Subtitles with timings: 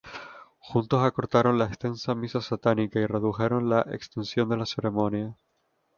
[0.57, 5.37] Juntos acortaron la extensa misa satánica y redujeron la extensión de la ceremonia.